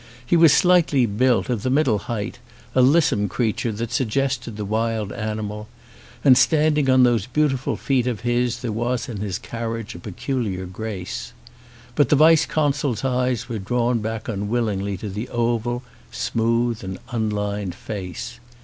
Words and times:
He 0.25 0.35
was 0.35 0.51
slightly 0.51 1.05
built, 1.05 1.47
of 1.47 1.61
the 1.61 1.69
middle 1.69 1.99
height, 1.99 2.39
a 2.73 2.81
lissome 2.81 3.29
crea 3.29 3.53
ture 3.53 3.71
that 3.73 3.91
suggested 3.91 4.57
the 4.57 4.65
wild 4.65 5.13
animal, 5.13 5.67
and 6.23 6.35
standing 6.35 6.89
on 6.89 7.03
those 7.03 7.27
beautiful 7.27 7.75
feet 7.77 8.07
of 8.07 8.21
his 8.21 8.61
there 8.63 8.71
was 8.71 9.07
in 9.07 9.17
his 9.17 9.37
carriage 9.37 9.93
a 9.93 9.99
peculiar 9.99 10.65
grace. 10.65 11.33
But 11.93 12.09
the 12.09 12.15
vice 12.15 12.47
consul's 12.47 13.05
eyes 13.05 13.47
were 13.47 13.59
drawn 13.59 13.99
back 13.99 14.27
unwillingly 14.27 14.97
to 14.97 15.07
the 15.07 15.29
oval, 15.29 15.83
smooth, 16.11 16.83
and 16.83 16.97
unlined 17.11 17.75
face. 17.75 18.39